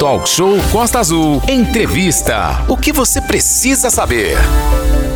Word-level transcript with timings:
Talk 0.00 0.26
Show 0.26 0.56
Costa 0.72 0.98
Azul. 0.98 1.42
Entrevista. 1.46 2.64
O 2.68 2.74
que 2.74 2.90
você 2.90 3.20
precisa 3.20 3.90
saber? 3.90 4.34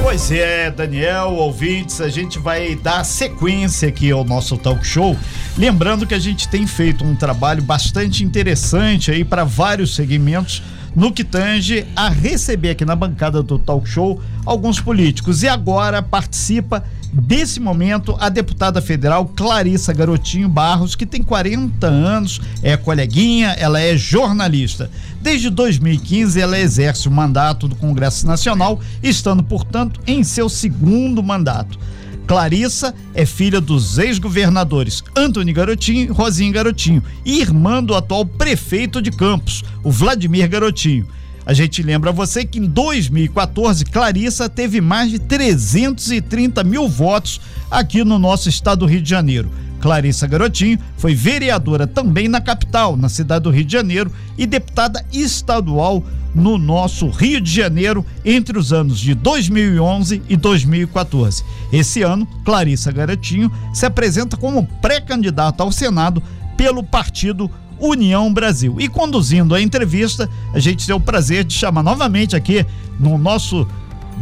Pois 0.03 0.31
é, 0.31 0.71
Daniel, 0.71 1.31
ouvintes, 1.31 2.03
a 2.03 2.11
gente 2.11 2.39
vai 2.39 2.75
dar 2.75 3.03
sequência 3.03 3.89
aqui 3.89 4.11
ao 4.11 4.25
nosso 4.25 4.59
talk 4.59 4.87
show. 4.87 5.17
Lembrando 5.57 6.07
que 6.07 6.13
a 6.13 6.19
gente 6.19 6.47
tem 6.51 6.67
feito 6.67 7.03
um 7.03 7.17
trabalho 7.17 7.63
bastante 7.63 8.23
interessante 8.23 9.11
aí 9.11 9.25
para 9.25 9.43
vários 9.43 9.95
segmentos 9.95 10.63
no 10.95 11.13
que 11.13 11.25
tange 11.25 11.87
a 11.97 12.09
receber 12.09 12.71
aqui 12.71 12.85
na 12.85 12.95
bancada 12.95 13.43
do 13.43 13.59
talk 13.59 13.89
show 13.89 14.21
alguns 14.47 14.81
políticos. 14.81 15.43
E 15.43 15.49
agora 15.49 16.03
participa 16.03 16.85
desse 17.13 17.61
momento 17.61 18.17
a 18.19 18.29
deputada 18.29 18.83
federal 18.83 19.27
Clarissa 19.27 19.93
Garotinho 19.93 20.49
Barros, 20.49 20.95
que 20.95 21.07
tem 21.07 21.23
40 21.23 21.87
anos, 21.87 22.41
é 22.63 22.77
coleguinha, 22.77 23.51
ela 23.51 23.81
é 23.81 23.97
jornalista. 23.97 24.91
Desde 25.21 25.49
2015 25.49 26.41
ela 26.41 26.59
exerce 26.59 27.09
o 27.09 27.11
mandato 27.11 27.69
do 27.69 27.77
Congresso 27.77 28.27
Nacional, 28.27 28.81
estando, 29.03 29.43
portanto, 29.43 30.01
em 30.07 30.25
seu 30.25 30.49
segundo 30.49 31.23
mandato. 31.23 31.79
Clarissa 32.27 32.95
é 33.15 33.27
filha 33.27 33.61
dos 33.61 33.99
ex-governadores 33.99 35.03
Antônio 35.15 35.55
Garotinho 35.55 36.05
e 36.05 36.13
Rosinha 36.13 36.53
Garotinho, 36.53 37.03
e 37.25 37.41
irmã 37.41 37.83
do 37.83 37.95
atual 37.95 38.25
prefeito 38.25 39.03
de 39.03 39.11
Campos, 39.11 39.63
o 39.83 39.91
Vladimir 39.91 40.49
Garotinho. 40.49 41.07
A 41.47 41.53
gente 41.53 41.83
lembra 41.83 42.11
você 42.11 42.45
que 42.45 42.59
em 42.59 42.65
2014 42.65 43.85
Clarissa 43.85 44.49
teve 44.49 44.81
mais 44.81 45.11
de 45.11 45.19
330 45.19 46.65
mil 46.65 46.89
votos 46.89 47.39
aqui 47.71 48.03
no 48.03 48.19
nosso 48.19 48.49
estado 48.49 48.81
do 48.81 48.87
Rio 48.87 49.03
de 49.03 49.11
Janeiro. 49.11 49.51
Clarissa 49.85 50.27
Garotinho 50.27 50.79
foi 50.97 51.15
vereadora 51.15 51.87
também 51.87 52.27
na 52.27 52.41
capital, 52.41 52.97
na 52.97 53.11
cidade 53.11 53.43
do 53.43 53.51
Rio 53.51 53.67
de 53.67 53.73
Janeiro, 53.75 54.11
e 54.39 54.47
deputada 54.47 55.05
estadual 55.13 56.03
no 56.35 56.57
nosso 56.57 57.11
Rio 57.11 57.39
de 57.39 57.53
Janeiro 57.53 58.03
entre 58.25 58.59
os 58.59 58.73
anos 58.73 58.99
de 58.99 59.15
2011 59.15 60.23
e 60.27 60.37
2014. 60.39 61.45
Esse 61.71 62.01
ano, 62.01 62.27
Clarissa 62.47 62.91
Garotinho 62.91 63.53
se 63.75 63.85
apresenta 63.85 64.39
como 64.39 64.67
pré-candidata 64.81 65.63
ao 65.63 65.71
Senado 65.71 66.23
pelo 66.57 66.83
partido 66.83 67.51
União 67.79 68.33
Brasil. 68.33 68.77
E 68.79 68.89
conduzindo 68.89 69.55
a 69.55 69.61
entrevista, 69.61 70.31
a 70.55 70.61
gente 70.61 70.87
tem 70.87 70.97
o 70.97 71.01
prazer 71.01 71.45
de 71.45 71.53
chamar 71.53 71.83
novamente 71.83 72.35
aqui 72.35 72.65
no 72.99 73.19
nosso 73.19 73.69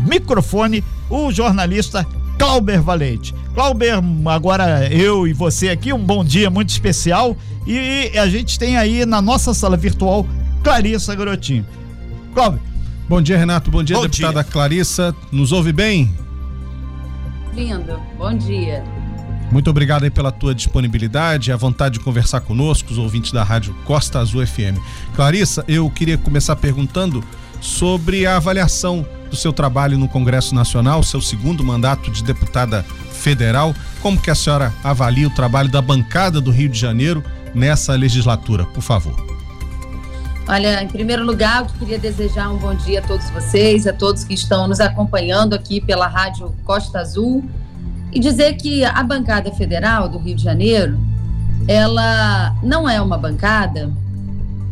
microfone 0.09 0.83
o 1.09 1.31
jornalista 1.31 2.05
Clauber 2.43 2.83
Valente. 2.83 3.33
Clauber, 3.55 4.01
agora 4.27 4.93
eu 4.93 5.29
e 5.29 5.33
você 5.33 5.69
aqui, 5.69 5.93
um 5.93 6.05
bom 6.05 6.25
dia 6.25 6.51
muito 6.51 6.71
especial. 6.71 7.37
E 7.65 8.11
a 8.19 8.27
gente 8.27 8.59
tem 8.59 8.77
aí 8.77 9.07
na 9.07 9.23
nossa 9.23 9.55
sala 9.55 9.77
virtual 9.77 10.27
Clarissa 10.61 11.15
Garotinho. 11.15 11.65
Clauber. 12.35 12.59
Bom 13.09 13.23
dia, 13.23 13.39
Renato. 13.39 13.70
Bom 13.70 13.85
dia, 13.85 13.95
bom 13.95 14.03
deputada 14.03 14.43
dia. 14.43 14.53
Clarissa. 14.53 15.15
Nos 15.31 15.53
ouve 15.53 15.73
bem? 15.73 16.13
Lindo. 17.55 18.01
Bom 18.19 18.37
dia. 18.37 18.83
Muito 19.53 19.70
obrigado 19.70 20.03
aí 20.03 20.11
pela 20.11 20.33
tua 20.33 20.53
disponibilidade, 20.53 21.53
a 21.53 21.57
vontade 21.57 22.01
de 22.01 22.01
conversar 22.01 22.41
conosco, 22.41 22.91
os 22.91 22.98
ouvintes 22.98 23.31
da 23.31 23.45
Rádio 23.45 23.73
Costa 23.85 24.19
Azul 24.19 24.45
FM. 24.45 24.83
Clarissa, 25.15 25.65
eu 25.69 25.89
queria 25.89 26.19
começar 26.19 26.57
perguntando 26.57 27.23
sobre 27.61 28.27
a 28.27 28.39
avaliação 28.39 29.07
do 29.33 29.37
seu 29.37 29.53
trabalho 29.53 29.97
no 29.97 30.07
Congresso 30.07 30.55
Nacional, 30.55 31.03
seu 31.03 31.21
segundo 31.21 31.65
mandato 31.65 32.11
de 32.11 32.23
deputada 32.23 32.85
federal. 33.11 33.75
Como 34.03 34.21
que 34.21 34.31
a 34.31 34.35
senhora 34.35 34.73
avalia 34.85 35.27
o 35.27 35.31
trabalho 35.31 35.71
da 35.71 35.81
bancada 35.81 36.39
do 36.39 36.51
Rio 36.51 36.69
de 36.69 36.79
Janeiro 36.79 37.25
nessa 37.55 37.95
legislatura, 37.95 38.67
por 38.67 38.83
favor? 38.83 39.17
Olha, 40.47 40.83
em 40.83 40.89
primeiro 40.89 41.25
lugar, 41.25 41.63
eu 41.63 41.67
queria 41.79 41.99
desejar 41.99 42.51
um 42.51 42.59
bom 42.59 42.75
dia 42.75 42.99
a 42.99 43.03
todos 43.03 43.31
vocês, 43.31 43.87
a 43.87 43.93
todos 43.93 44.23
que 44.23 44.35
estão 44.35 44.69
nos 44.69 44.81
acompanhando 44.81 45.55
aqui 45.55 45.81
pela 45.81 46.07
Rádio 46.07 46.55
Costa 46.63 47.01
Azul 47.01 47.43
e 48.13 48.21
dizer 48.21 48.55
que 48.57 48.85
a 48.85 49.03
bancada 49.03 49.51
federal 49.53 50.11
do 50.11 50.19
Rio 50.19 50.37
de 50.37 50.42
Janeiro, 50.42 51.01
ela 51.67 52.55
não 52.63 52.87
é 52.87 53.01
uma 53.01 53.17
bancada 53.17 53.91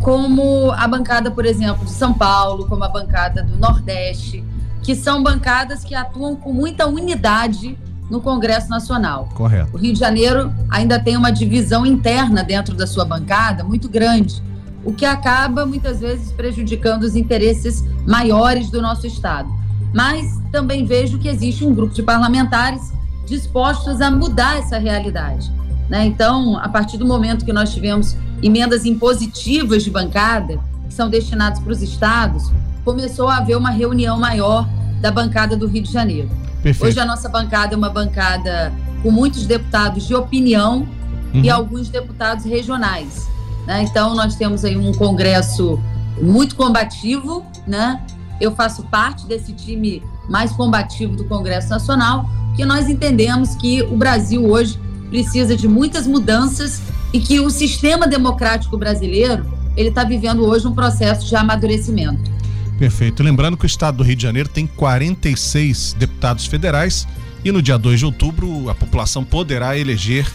como 0.01 0.71
a 0.73 0.87
bancada, 0.87 1.31
por 1.31 1.47
exemplo, 1.47 1.85
de 1.85 1.93
São 1.93 2.13
Paulo, 2.13 2.67
como 2.67 2.85
a 2.85 2.89
bancada 2.89 3.43
do 3.43 3.57
Nordeste, 3.57 4.45
que 4.91 4.97
são 4.97 5.23
bancadas 5.23 5.85
que 5.85 5.95
atuam 5.95 6.35
com 6.35 6.53
muita 6.53 6.85
unidade 6.89 7.79
no 8.11 8.21
Congresso 8.21 8.69
Nacional. 8.69 9.29
Correto. 9.37 9.71
O 9.73 9.79
Rio 9.79 9.93
de 9.93 10.01
Janeiro 10.01 10.53
ainda 10.69 10.99
tem 10.99 11.17
uma 11.17 11.31
divisão 11.31 11.87
interna 11.87 12.43
dentro 12.43 12.75
da 12.75 12.89
sua 12.89 13.05
bancada 13.05 13.63
muito 13.63 13.89
grande, 13.89 14.43
o 14.85 14.93
que 14.93 15.07
acaba 15.07 15.65
muitas 15.65 16.01
vezes 16.01 16.33
prejudicando 16.33 17.05
os 17.05 17.15
interesses 17.15 17.85
maiores 18.05 18.69
do 18.69 18.83
nosso 18.83 19.07
Estado. 19.07 19.49
Mas 19.95 20.41
também 20.51 20.85
vejo 20.85 21.21
que 21.21 21.29
existe 21.29 21.65
um 21.65 21.73
grupo 21.73 21.95
de 21.95 22.03
parlamentares 22.03 22.93
dispostos 23.27 24.01
a 24.01 24.11
mudar 24.11 24.59
essa 24.59 24.77
realidade. 24.77 25.53
Né? 25.89 26.05
Então, 26.05 26.59
a 26.59 26.69
partir 26.69 26.99
do 26.99 27.07
momento 27.07 27.45
que 27.45 27.53
nós 27.53 27.73
tivemos 27.73 28.17
emendas 28.43 28.85
impositivas 28.85 29.85
de 29.85 29.91
bancada, 29.91 30.59
que 30.89 30.95
são 30.95 31.09
destinadas 31.09 31.61
para 31.61 31.71
os 31.71 31.81
estados, 31.81 32.51
começou 32.85 33.29
a 33.29 33.37
haver 33.37 33.57
uma 33.57 33.71
reunião 33.71 34.19
maior 34.19 34.69
da 35.01 35.11
bancada 35.11 35.57
do 35.57 35.67
Rio 35.67 35.83
de 35.83 35.93
Janeiro. 35.93 36.29
Perfeito. 36.63 36.87
Hoje 36.87 37.01
a 37.01 37.05
nossa 37.05 37.29
bancada 37.29 37.75
é 37.75 37.77
uma 37.77 37.89
bancada 37.89 38.73
com 39.03 39.11
muitos 39.11 39.47
deputados 39.47 40.07
de 40.07 40.15
opinião 40.15 40.87
uhum. 41.35 41.43
e 41.43 41.51
alguns 41.51 41.89
deputados 41.89 42.45
regionais. 42.45 43.29
Né? 43.67 43.83
Então, 43.83 44.15
nós 44.15 44.37
temos 44.37 44.65
aí 44.65 44.77
um 44.77 44.93
congresso 44.93 45.81
muito 46.21 46.55
combativo, 46.55 47.45
né? 47.67 48.01
Eu 48.41 48.53
faço 48.53 48.83
parte 48.85 49.27
desse 49.27 49.53
time 49.53 50.03
mais 50.29 50.53
combativo 50.53 51.15
do 51.15 51.25
Congresso 51.25 51.71
Nacional, 51.71 52.29
que 52.57 52.65
nós 52.65 52.89
entendemos 52.89 53.55
que 53.55 53.83
o 53.83 53.97
Brasil 53.97 54.45
hoje 54.47 54.79
precisa 55.09 55.57
de 55.57 55.69
muitas 55.69 56.07
mudanças 56.07 56.81
e 57.13 57.21
que 57.21 57.41
o 57.41 57.51
sistema 57.51 58.07
democrático 58.07 58.77
brasileiro 58.79 59.45
ele 59.77 59.89
está 59.89 60.05
vivendo 60.05 60.45
hoje 60.45 60.67
um 60.67 60.75
processo 60.75 61.27
de 61.27 61.37
amadurecimento. 61.37 62.31
Perfeito. 62.81 63.23
Lembrando 63.23 63.59
que 63.59 63.65
o 63.65 63.67
estado 63.67 63.99
do 63.99 64.03
Rio 64.03 64.17
de 64.17 64.23
Janeiro 64.23 64.49
tem 64.49 64.67
46 64.67 65.93
deputados 65.99 66.47
federais 66.47 67.07
e 67.45 67.53
no 67.53 67.61
dia 67.61 67.77
2 67.77 67.99
de 67.99 68.07
outubro 68.07 68.71
a 68.71 68.75
população 68.75 69.23
poderá 69.23 69.77
eleger 69.77 70.27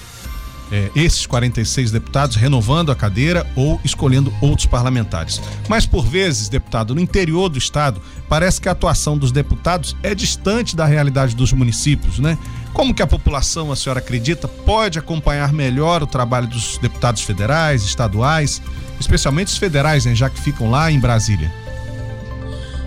é, 0.71 0.91
esses 0.95 1.25
46 1.25 1.89
deputados 1.89 2.35
renovando 2.35 2.91
a 2.91 2.95
cadeira 2.95 3.47
ou 3.55 3.81
escolhendo 3.83 4.31
outros 4.41 4.67
parlamentares. 4.67 5.41
Mas 5.67 5.87
por 5.87 6.05
vezes, 6.05 6.47
deputado, 6.47 6.93
no 6.93 7.01
interior 7.01 7.49
do 7.49 7.57
estado, 7.57 7.99
parece 8.29 8.61
que 8.61 8.69
a 8.69 8.73
atuação 8.73 9.17
dos 9.17 9.31
deputados 9.31 9.95
é 10.03 10.13
distante 10.13 10.75
da 10.75 10.85
realidade 10.85 11.35
dos 11.35 11.51
municípios, 11.51 12.19
né? 12.19 12.37
Como 12.73 12.93
que 12.93 13.01
a 13.01 13.07
população, 13.07 13.71
a 13.71 13.75
senhora 13.75 14.01
acredita, 14.01 14.47
pode 14.47 14.99
acompanhar 14.99 15.51
melhor 15.51 16.03
o 16.03 16.07
trabalho 16.07 16.45
dos 16.45 16.77
deputados 16.77 17.23
federais, 17.23 17.83
estaduais, 17.83 18.61
especialmente 18.99 19.47
os 19.47 19.57
federais, 19.57 20.05
né, 20.05 20.13
já 20.13 20.29
que 20.29 20.39
ficam 20.39 20.69
lá 20.69 20.91
em 20.91 20.99
Brasília? 20.99 21.64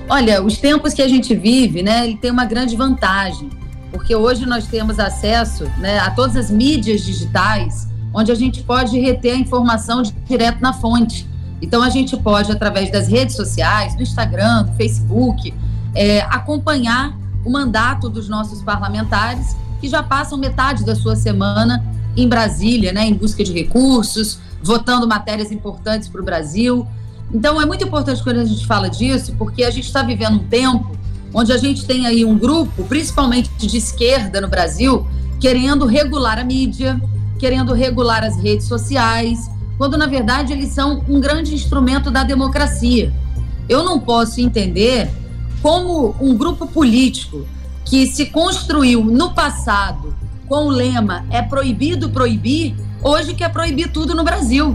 Olha, 0.09 0.43
os 0.43 0.59
tempos 0.59 0.95
que 0.95 1.03
a 1.03 1.09
gente 1.09 1.35
vive, 1.35 1.83
né, 1.83 2.07
ele 2.07 2.17
tem 2.17 2.31
uma 2.31 2.45
grande 2.45 2.75
vantagem 2.75 3.51
porque 3.91 4.15
hoje 4.15 4.47
nós 4.47 4.67
temos 4.67 4.99
acesso 4.99 5.65
né, 5.79 5.99
a 5.99 6.11
todas 6.11 6.37
as 6.37 6.51
mídias 6.51 7.03
digitais, 7.03 7.89
onde 8.13 8.31
a 8.31 8.35
gente 8.35 8.63
pode 8.63 8.99
reter 8.99 9.35
a 9.35 9.37
informação 9.37 10.03
direto 10.03 10.61
na 10.61 10.73
fonte. 10.73 11.27
Então, 11.61 11.83
a 11.83 11.91
gente 11.91 12.17
pode, 12.17 12.53
através 12.53 12.91
das 12.93 13.09
redes 13.09 13.35
sociais, 13.35 13.97
do 13.97 14.03
Instagram, 14.03 14.65
do 14.65 14.73
Facebook, 14.73 15.53
é, 15.95 16.21
acompanhar 16.23 17.17
o 17.45 17.51
mandato 17.51 18.09
dos 18.09 18.29
nossos 18.29 18.63
parlamentares, 18.63 19.57
que 19.81 19.89
já 19.89 20.03
passam 20.03 20.39
metade 20.39 20.85
da 20.85 20.95
sua 20.95 21.17
semana 21.17 21.85
em 22.17 22.29
Brasília, 22.29 22.93
né, 22.93 23.07
em 23.07 23.15
busca 23.15 23.43
de 23.43 23.53
recursos, 23.53 24.39
votando 24.63 25.07
matérias 25.07 25.51
importantes 25.51 26.09
para 26.09 26.21
o 26.21 26.25
Brasil. 26.25 26.87
Então, 27.33 27.61
é 27.61 27.67
muito 27.67 27.85
importante 27.85 28.23
quando 28.23 28.39
a 28.39 28.45
gente 28.45 28.67
fala 28.67 28.89
disso, 28.89 29.35
porque 29.37 29.63
a 29.63 29.71
gente 29.71 29.85
está 29.85 30.03
vivendo 30.03 30.37
um 30.37 30.45
tempo 30.45 30.97
onde 31.33 31.53
a 31.53 31.59
gente 31.59 31.85
tem 31.85 32.07
aí 32.07 32.25
um 32.25 32.39
grupo, 32.39 32.85
principalmente 32.85 33.51
de 33.59 33.77
esquerda 33.77 34.41
no 34.41 34.49
Brasil, 34.49 35.07
querendo 35.39 35.85
regular 35.85 36.39
a 36.39 36.45
mídia, 36.45 37.01
querendo 37.39 37.75
regular 37.75 38.25
as 38.25 38.37
redes 38.37 38.67
sociais, 38.67 39.51
quando 39.77 39.97
na 39.97 40.07
verdade 40.07 40.53
eles 40.53 40.71
são 40.71 41.05
um 41.09 41.21
grande 41.21 41.55
instrumento 41.55 42.11
da 42.11 42.25
democracia. 42.25 43.13
Eu 43.69 43.85
não 43.85 44.01
posso 44.01 44.41
entender 44.41 45.11
como 45.63 46.15
um 46.21 46.35
grupo 46.35 46.67
político 46.67 47.47
que 47.85 48.07
se 48.07 48.27
construiu 48.27 49.05
no 49.05 49.33
passado 49.35 50.15
com 50.49 50.67
o 50.67 50.71
lema 50.71 51.27
é 51.31 51.43
proibido 51.43 52.09
proibir, 52.09 52.75
hoje 53.03 53.35
quer 53.35 53.53
proibir 53.53 53.93
tudo 53.93 54.15
no 54.15 54.25
Brasil. 54.25 54.75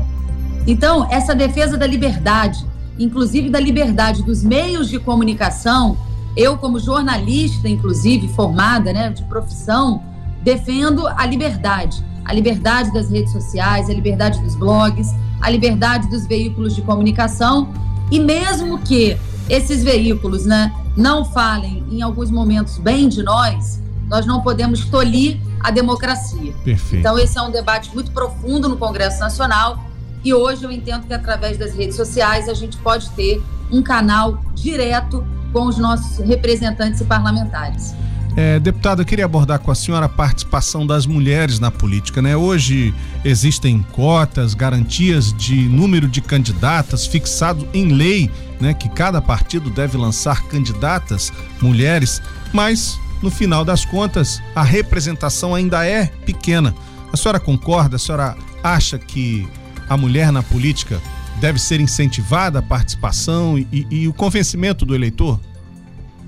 Então, 0.65 1.07
essa 1.11 1.35
defesa 1.35 1.77
da 1.77 1.85
liberdade, 1.85 2.65
inclusive 2.97 3.49
da 3.49 3.59
liberdade 3.59 4.23
dos 4.23 4.43
meios 4.43 4.89
de 4.89 4.99
comunicação, 4.99 5.97
eu, 6.35 6.57
como 6.57 6.79
jornalista, 6.79 7.67
inclusive, 7.67 8.27
formada 8.29 8.91
né, 8.93 9.09
de 9.09 9.23
profissão, 9.23 10.01
defendo 10.41 11.07
a 11.07 11.25
liberdade. 11.25 12.03
A 12.25 12.33
liberdade 12.33 12.91
das 12.93 13.09
redes 13.09 13.33
sociais, 13.33 13.89
a 13.89 13.93
liberdade 13.93 14.41
dos 14.41 14.55
blogs, 14.55 15.13
a 15.41 15.49
liberdade 15.49 16.07
dos 16.07 16.25
veículos 16.25 16.73
de 16.73 16.81
comunicação 16.81 17.67
E 18.09 18.17
mesmo 18.17 18.79
que 18.79 19.17
esses 19.49 19.83
veículos 19.83 20.45
né, 20.45 20.71
não 20.95 21.25
falem 21.25 21.83
em 21.91 22.01
alguns 22.01 22.31
momentos 22.31 22.77
bem 22.77 23.09
de 23.09 23.21
nós, 23.21 23.81
nós 24.07 24.25
não 24.25 24.41
podemos 24.41 24.85
tolir 24.85 25.37
a 25.59 25.71
democracia. 25.71 26.53
Perfeito. 26.63 27.01
Então, 27.01 27.17
esse 27.19 27.37
é 27.37 27.41
um 27.41 27.51
debate 27.51 27.93
muito 27.93 28.11
profundo 28.11 28.69
no 28.69 28.77
Congresso 28.77 29.19
Nacional 29.19 29.83
e 30.23 30.33
hoje 30.33 30.63
eu 30.63 30.71
entendo 30.71 31.05
que 31.05 31.13
através 31.13 31.57
das 31.57 31.75
redes 31.75 31.95
sociais 31.95 32.47
a 32.47 32.53
gente 32.53 32.77
pode 32.77 33.09
ter 33.11 33.41
um 33.71 33.81
canal 33.81 34.39
direto 34.55 35.25
com 35.51 35.65
os 35.65 35.77
nossos 35.77 36.25
representantes 36.25 37.01
e 37.01 37.05
parlamentares. 37.05 37.93
É, 38.35 38.59
deputada, 38.59 39.03
eu 39.03 39.05
queria 39.05 39.25
abordar 39.25 39.59
com 39.59 39.69
a 39.69 39.75
senhora 39.75 40.07
a 40.07 40.09
participação 40.09 40.87
das 40.87 41.05
mulheres 41.05 41.59
na 41.59 41.69
política, 41.69 42.19
né? 42.19 42.35
Hoje 42.35 42.93
existem 43.23 43.85
cotas, 43.91 44.55
garantias 44.55 45.31
de 45.33 45.55
número 45.69 46.07
de 46.07 46.19
candidatas 46.19 47.05
fixado 47.05 47.67
em 47.73 47.89
lei, 47.89 48.31
né? 48.59 48.73
Que 48.73 48.89
cada 48.89 49.21
partido 49.21 49.69
deve 49.69 49.97
lançar 49.97 50.41
candidatas 50.47 51.31
mulheres, 51.61 52.23
mas 52.51 52.99
no 53.21 53.29
final 53.29 53.63
das 53.63 53.85
contas 53.85 54.41
a 54.55 54.63
representação 54.63 55.53
ainda 55.53 55.85
é 55.85 56.07
pequena. 56.25 56.73
A 57.11 57.17
senhora 57.17 57.39
concorda? 57.39 57.97
A 57.97 57.99
senhora 57.99 58.35
acha 58.63 58.97
que 58.97 59.47
a 59.93 59.97
mulher 59.97 60.31
na 60.31 60.41
política 60.41 60.99
deve 61.39 61.59
ser 61.59 61.79
incentivada 61.79 62.59
a 62.59 62.61
participação 62.63 63.59
e, 63.59 63.87
e, 63.91 64.07
o 64.07 64.13
convencimento 64.13 64.85
do 64.85 64.95
eleitor? 64.95 65.39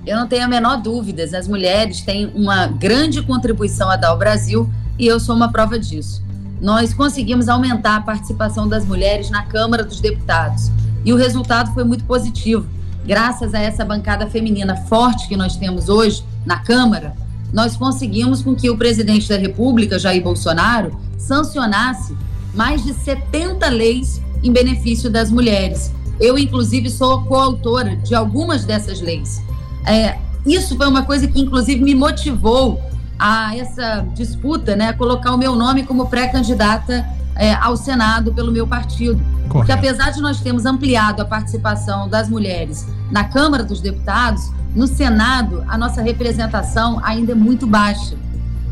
Eu 0.06 0.16
não 0.16 0.28
tenho 0.28 0.44
a 0.44 0.48
menor 0.48 0.76
dúvida, 0.76 1.24
as 1.24 1.48
mulheres 1.48 2.00
têm 2.00 2.30
uma 2.32 2.68
grande 2.68 3.20
contribuição 3.22 3.90
a 3.90 3.96
dar 3.96 4.08
ao 4.08 4.18
Brasil 4.18 4.70
e 4.96 5.04
eu 5.04 5.18
sou 5.18 5.34
uma 5.34 5.50
prova 5.50 5.80
disso. 5.80 6.22
Nós 6.60 6.94
conseguimos 6.94 7.48
aumentar 7.48 7.96
a 7.96 8.00
participação 8.00 8.68
das 8.68 8.84
mulheres 8.84 9.30
na 9.30 9.42
Câmara 9.42 9.82
dos 9.82 10.00
Deputados 10.00 10.70
e 11.04 11.12
o 11.12 11.16
resultado 11.16 11.74
foi 11.74 11.82
muito 11.82 12.04
positivo. 12.04 12.68
Graças 13.04 13.52
a 13.52 13.58
essa 13.58 13.84
bancada 13.84 14.28
feminina 14.28 14.76
forte 14.76 15.26
que 15.26 15.36
nós 15.36 15.56
temos 15.56 15.88
hoje 15.88 16.24
na 16.44 16.60
Câmara, 16.60 17.16
nós 17.52 17.76
conseguimos 17.76 18.42
com 18.42 18.54
que 18.54 18.70
o 18.70 18.76
presidente 18.76 19.28
da 19.28 19.36
República, 19.36 19.98
Jair 19.98 20.22
Bolsonaro, 20.22 20.96
sancionasse 21.18 22.16
mais 22.56 22.82
de 22.82 22.94
70 22.94 23.68
leis 23.68 24.20
em 24.42 24.52
benefício 24.52 25.10
das 25.10 25.30
mulheres. 25.30 25.92
Eu, 26.18 26.38
inclusive, 26.38 26.88
sou 26.90 27.22
coautora 27.22 27.94
de 27.96 28.14
algumas 28.14 28.64
dessas 28.64 29.00
leis. 29.00 29.42
É, 29.84 30.16
isso 30.46 30.76
foi 30.76 30.88
uma 30.88 31.02
coisa 31.04 31.28
que, 31.28 31.40
inclusive, 31.40 31.82
me 31.82 31.94
motivou 31.94 32.80
a 33.18 33.54
essa 33.56 34.06
disputa, 34.14 34.74
né, 34.74 34.92
colocar 34.92 35.32
o 35.32 35.38
meu 35.38 35.54
nome 35.54 35.84
como 35.84 36.06
pré-candidata 36.06 37.06
é, 37.34 37.54
ao 37.54 37.76
Senado 37.76 38.32
pelo 38.32 38.50
meu 38.50 38.66
partido. 38.66 39.20
Correto. 39.48 39.50
Porque 39.50 39.72
apesar 39.72 40.10
de 40.10 40.20
nós 40.20 40.40
termos 40.40 40.64
ampliado 40.64 41.20
a 41.22 41.24
participação 41.24 42.08
das 42.08 42.28
mulheres 42.28 42.86
na 43.10 43.24
Câmara 43.24 43.62
dos 43.62 43.80
Deputados, 43.80 44.50
no 44.74 44.86
Senado 44.86 45.64
a 45.68 45.76
nossa 45.76 46.02
representação 46.02 47.00
ainda 47.02 47.32
é 47.32 47.34
muito 47.34 47.66
baixa. 47.66 48.16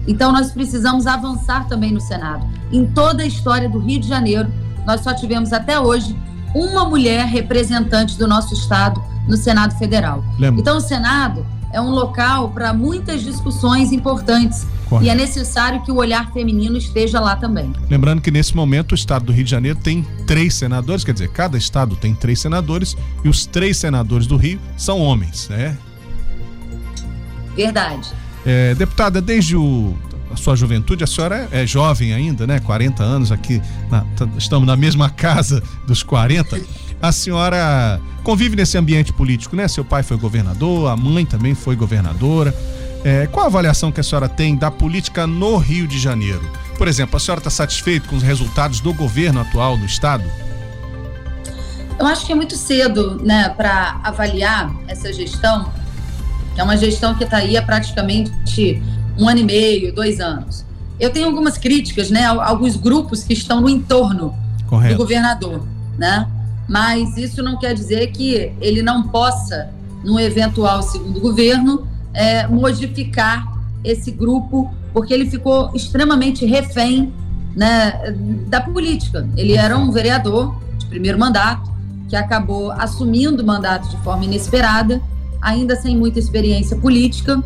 Então 0.06 0.32
nós 0.32 0.50
precisamos 0.50 1.06
avançar 1.06 1.66
também 1.66 1.92
no 1.92 2.00
Senado. 2.00 2.46
Em 2.72 2.86
toda 2.86 3.22
a 3.22 3.26
história 3.26 3.68
do 3.68 3.78
Rio 3.78 4.00
de 4.00 4.08
Janeiro, 4.08 4.52
nós 4.86 5.00
só 5.00 5.14
tivemos 5.14 5.52
até 5.52 5.78
hoje 5.78 6.16
uma 6.54 6.84
mulher 6.84 7.26
representante 7.26 8.16
do 8.16 8.28
nosso 8.28 8.54
estado 8.54 9.02
no 9.28 9.36
Senado 9.36 9.76
Federal. 9.76 10.24
Lembra. 10.38 10.60
Então, 10.60 10.76
o 10.76 10.80
Senado 10.80 11.44
é 11.72 11.80
um 11.80 11.90
local 11.90 12.50
para 12.50 12.72
muitas 12.72 13.22
discussões 13.22 13.90
importantes. 13.90 14.66
Correto. 14.88 15.06
E 15.06 15.10
é 15.10 15.14
necessário 15.14 15.82
que 15.82 15.90
o 15.90 15.96
olhar 15.96 16.32
feminino 16.32 16.76
esteja 16.76 17.18
lá 17.18 17.34
também. 17.34 17.72
Lembrando 17.90 18.20
que 18.20 18.30
nesse 18.30 18.54
momento 18.54 18.92
o 18.92 18.94
estado 18.94 19.24
do 19.24 19.32
Rio 19.32 19.44
de 19.44 19.50
Janeiro 19.50 19.78
tem 19.82 20.06
três 20.26 20.54
senadores, 20.54 21.02
quer 21.02 21.12
dizer, 21.12 21.28
cada 21.30 21.58
estado 21.58 21.96
tem 21.96 22.14
três 22.14 22.38
senadores 22.38 22.96
e 23.24 23.28
os 23.28 23.44
três 23.44 23.76
senadores 23.76 24.26
do 24.26 24.36
Rio 24.36 24.60
são 24.76 25.00
homens, 25.00 25.48
né? 25.48 25.76
Verdade. 27.56 28.12
É, 28.46 28.74
deputada, 28.74 29.20
desde 29.20 29.56
o, 29.56 29.94
a 30.30 30.36
sua 30.36 30.54
juventude, 30.56 31.02
a 31.02 31.06
senhora 31.06 31.48
é, 31.50 31.62
é 31.62 31.66
jovem 31.66 32.12
ainda, 32.12 32.46
né? 32.46 32.60
40 32.60 33.02
anos 33.02 33.32
aqui, 33.32 33.60
na, 33.90 34.02
tá, 34.16 34.28
estamos 34.36 34.66
na 34.66 34.76
mesma 34.76 35.08
casa 35.10 35.62
dos 35.86 36.02
40 36.02 36.60
a 37.04 37.12
senhora 37.12 38.00
convive 38.22 38.56
nesse 38.56 38.78
ambiente 38.78 39.12
político, 39.12 39.54
né? 39.54 39.68
Seu 39.68 39.84
pai 39.84 40.02
foi 40.02 40.16
governador, 40.16 40.90
a 40.90 40.96
mãe 40.96 41.26
também 41.26 41.54
foi 41.54 41.76
governadora. 41.76 42.54
É, 43.04 43.26
qual 43.26 43.44
a 43.44 43.48
avaliação 43.48 43.92
que 43.92 44.00
a 44.00 44.02
senhora 44.02 44.26
tem 44.26 44.56
da 44.56 44.70
política 44.70 45.26
no 45.26 45.58
Rio 45.58 45.86
de 45.86 45.98
Janeiro? 45.98 46.40
Por 46.78 46.88
exemplo, 46.88 47.16
a 47.18 47.20
senhora 47.20 47.40
está 47.40 47.50
satisfeita 47.50 48.08
com 48.08 48.16
os 48.16 48.22
resultados 48.22 48.80
do 48.80 48.94
governo 48.94 49.40
atual 49.40 49.76
do 49.76 49.84
estado? 49.84 50.24
Eu 51.98 52.06
acho 52.06 52.24
que 52.24 52.32
é 52.32 52.34
muito 52.34 52.56
cedo, 52.56 53.22
né, 53.22 53.50
para 53.50 54.00
avaliar 54.02 54.74
essa 54.88 55.12
gestão, 55.12 55.70
é 56.56 56.62
uma 56.62 56.76
gestão 56.76 57.14
que 57.14 57.24
está 57.24 57.38
aí 57.38 57.56
há 57.56 57.62
praticamente 57.62 58.82
um 59.18 59.28
ano 59.28 59.40
e 59.40 59.44
meio, 59.44 59.94
dois 59.94 60.20
anos. 60.20 60.64
Eu 60.98 61.10
tenho 61.10 61.26
algumas 61.26 61.58
críticas, 61.58 62.10
né, 62.10 62.24
alguns 62.24 62.76
grupos 62.76 63.24
que 63.24 63.32
estão 63.32 63.60
no 63.60 63.68
entorno 63.68 64.34
Correto. 64.68 64.94
do 64.94 64.98
governador, 64.98 65.66
né? 65.98 66.26
mas 66.68 67.16
isso 67.16 67.42
não 67.42 67.58
quer 67.58 67.74
dizer 67.74 68.08
que 68.08 68.52
ele 68.60 68.82
não 68.82 69.08
possa, 69.08 69.70
num 70.02 70.18
eventual 70.18 70.82
segundo 70.82 71.20
governo, 71.20 71.86
é, 72.12 72.46
modificar 72.46 73.46
esse 73.82 74.10
grupo, 74.10 74.72
porque 74.92 75.12
ele 75.12 75.28
ficou 75.28 75.70
extremamente 75.74 76.46
refém 76.46 77.12
né, 77.54 78.14
da 78.48 78.60
política. 78.60 79.28
Ele 79.36 79.54
era 79.54 79.76
um 79.76 79.90
vereador 79.90 80.54
de 80.78 80.86
primeiro 80.86 81.18
mandato, 81.18 81.72
que 82.08 82.16
acabou 82.16 82.70
assumindo 82.72 83.42
o 83.42 83.46
mandato 83.46 83.88
de 83.88 83.96
forma 83.98 84.24
inesperada, 84.24 85.02
ainda 85.44 85.76
sem 85.76 85.96
muita 85.96 86.18
experiência 86.18 86.76
política, 86.76 87.40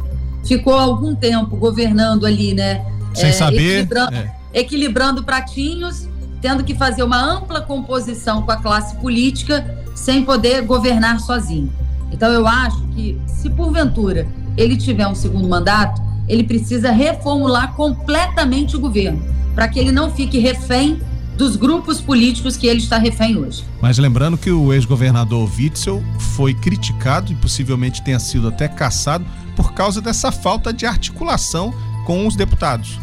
ficou 0.47 0.73
algum 0.73 1.15
tempo 1.15 1.57
governando 1.57 2.25
ali, 2.25 2.55
né? 2.55 2.83
Sem 3.13 3.29
é, 3.29 3.33
saber. 3.33 3.57
Equilibrando, 3.57 4.15
é. 4.15 4.35
equilibrando 4.55 5.25
pratinhos 5.25 6.09
tendo 6.41 6.63
que 6.63 6.75
fazer 6.75 7.03
uma 7.03 7.21
ampla 7.21 7.61
composição 7.61 8.43
com 8.43 8.53
a 8.53 8.57
classe 8.57 8.97
política 8.97 9.85
sem 9.95 10.25
poder 10.25 10.63
governar 10.63 11.21
sozinho. 11.21 11.73
Então, 12.13 12.31
eu 12.31 12.47
acho 12.47 12.81
que, 12.95 13.21
se 13.27 13.51
porventura 13.51 14.27
ele 14.57 14.77
tiver 14.77 15.07
um 15.07 15.15
segundo 15.15 15.49
mandato, 15.49 16.01
ele 16.29 16.45
precisa 16.45 16.91
reformular 16.91 17.75
completamente 17.75 18.77
o 18.77 18.81
governo, 18.81 19.21
para 19.55 19.69
que 19.69 19.79
ele 19.79 19.93
não 19.93 20.11
fique 20.11 20.39
refém 20.39 21.01
dos 21.39 21.55
grupos 21.55 22.01
políticos 22.01 22.57
que 22.57 22.67
ele 22.67 22.81
está 22.81 22.99
refém 22.99 23.39
hoje. 23.39 23.65
Mas 23.81 23.97
lembrando 23.97 24.37
que 24.37 24.51
o 24.51 24.73
ex-governador 24.75 25.49
Witzel 25.57 26.03
foi 26.35 26.53
criticado 26.53 27.31
e 27.31 27.37
possivelmente 27.37 28.03
tenha 28.03 28.19
sido 28.19 28.49
até 28.49 28.67
caçado 28.67 29.25
por 29.55 29.73
causa 29.73 30.03
dessa 30.03 30.33
falta 30.33 30.73
de 30.73 30.85
articulação 30.85 31.73
com 32.05 32.27
os 32.27 32.35
deputados. 32.35 32.99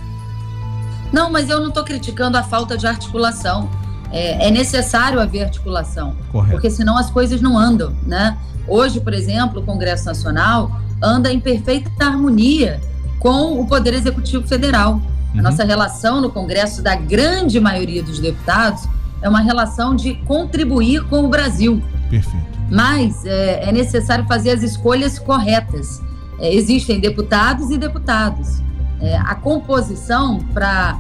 Não, 1.14 1.32
mas 1.32 1.50
eu 1.50 1.62
não 1.62 1.70
estou 1.70 1.86
criticando 1.86 2.38
a 2.38 2.44
falta 2.44 2.78
de 2.78 2.86
articulação. 2.86 3.70
É, 4.12 4.48
é, 4.48 4.52
necessário 4.52 5.20
haver 5.20 5.44
articulação, 5.44 6.16
Correto. 6.32 6.54
porque 6.54 6.70
senão 6.70 6.96
as 6.98 7.10
coisas 7.10 7.42
não 7.42 7.58
andam, 7.58 7.94
né? 8.06 8.38
Hoje, 8.68 9.00
por 9.00 9.14
exemplo, 9.14 9.62
o 9.62 9.64
Congresso 9.64 10.06
Nacional 10.06 10.80
anda 11.02 11.34
em 11.34 11.40
perfeita 11.40 12.06
harmonia 12.06 12.80
com 13.20 13.60
o 13.60 13.66
Poder 13.66 13.94
Executivo 13.94 14.48
Federal. 14.48 15.02
Uhum. 15.36 15.40
A 15.40 15.44
nossa 15.44 15.64
relação 15.64 16.22
no 16.22 16.30
Congresso 16.32 16.82
da 16.82 16.96
grande 16.96 17.60
maioria 17.60 18.02
dos 18.02 18.20
deputados 18.20 18.88
é 19.22 19.30
uma 19.30 19.42
relação 19.42 19.96
de 19.96 20.16
contribuir 20.26 21.04
com 21.06 21.26
o 21.26 21.28
Brasil. 21.28 21.84
Perfeito. 22.10 22.46
Mas 22.70 23.26
é, 23.26 23.70
é 23.70 23.72
necessário 23.72 24.26
fazer 24.26 24.52
as 24.52 24.64
escolhas 24.64 25.20
corretas. 25.20 26.02
É, 26.40 26.54
existem 26.54 27.00
deputados 27.00 27.70
e 27.70 27.78
deputados. 27.78 28.62
É, 29.02 29.18
a 29.18 29.36
composição 29.36 30.40
para 30.54 30.98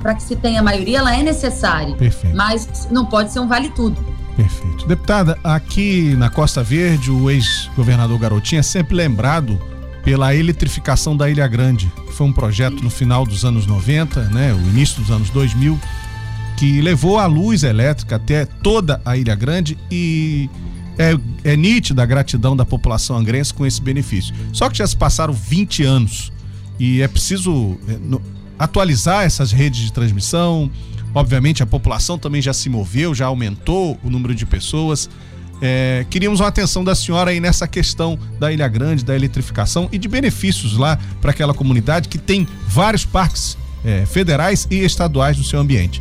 para 0.00 0.14
que 0.14 0.22
se 0.22 0.36
tenha 0.36 0.62
maioria, 0.62 0.98
ela 0.98 1.12
é 1.12 1.24
necessária. 1.24 1.92
Perfeito. 1.96 2.36
Mas 2.36 2.86
não 2.88 3.04
pode 3.04 3.32
ser 3.32 3.40
um 3.40 3.48
vale 3.48 3.68
tudo. 3.70 4.00
Perfeito. 4.36 4.86
Deputada, 4.86 5.36
aqui 5.42 6.14
na 6.14 6.30
Costa 6.30 6.62
Verde, 6.62 7.10
o 7.10 7.28
ex-governador 7.28 8.16
Garotinho 8.16 8.60
é 8.60 8.62
sempre 8.62 8.94
lembrado 8.94 9.58
pela 10.04 10.34
eletrificação 10.34 11.16
da 11.16 11.28
Ilha 11.28 11.46
Grande, 11.46 11.90
foi 12.12 12.26
um 12.26 12.32
projeto 12.32 12.82
no 12.82 12.90
final 12.90 13.26
dos 13.26 13.44
anos 13.44 13.66
90, 13.66 14.24
né, 14.30 14.52
o 14.52 14.60
início 14.68 15.00
dos 15.00 15.10
anos 15.10 15.30
2000, 15.30 15.78
que 16.56 16.80
levou 16.80 17.18
a 17.18 17.26
luz 17.26 17.62
elétrica 17.62 18.16
até 18.16 18.44
toda 18.44 19.00
a 19.04 19.16
Ilha 19.16 19.34
Grande 19.34 19.78
e 19.90 20.50
é, 20.98 21.16
é 21.44 21.56
nítida 21.56 22.02
a 22.02 22.06
gratidão 22.06 22.56
da 22.56 22.66
população 22.66 23.16
angrense 23.16 23.54
com 23.54 23.64
esse 23.64 23.80
benefício. 23.80 24.34
Só 24.52 24.68
que 24.68 24.78
já 24.78 24.86
se 24.86 24.96
passaram 24.96 25.32
20 25.32 25.84
anos 25.84 26.32
e 26.78 27.00
é 27.00 27.08
preciso 27.08 27.78
é, 27.88 28.18
atualizar 28.58 29.24
essas 29.24 29.52
redes 29.52 29.80
de 29.80 29.92
transmissão. 29.92 30.70
Obviamente, 31.14 31.62
a 31.62 31.66
população 31.66 32.18
também 32.18 32.42
já 32.42 32.52
se 32.52 32.68
moveu, 32.68 33.14
já 33.14 33.26
aumentou 33.26 33.98
o 34.02 34.10
número 34.10 34.34
de 34.34 34.44
pessoas. 34.44 35.08
É, 35.60 36.06
queríamos 36.08 36.40
uma 36.40 36.48
atenção 36.48 36.84
da 36.84 36.94
senhora 36.94 37.30
aí 37.30 37.40
nessa 37.40 37.66
questão 37.66 38.18
da 38.38 38.52
Ilha 38.52 38.68
Grande, 38.68 39.04
da 39.04 39.14
eletrificação 39.14 39.88
e 39.90 39.98
de 39.98 40.06
benefícios 40.06 40.76
lá 40.76 40.98
para 41.20 41.32
aquela 41.32 41.52
comunidade 41.52 42.08
que 42.08 42.18
tem 42.18 42.46
vários 42.66 43.04
parques 43.04 43.58
é, 43.84 44.06
federais 44.06 44.66
e 44.70 44.84
estaduais 44.84 45.36
no 45.36 45.44
seu 45.44 45.58
ambiente. 45.58 46.00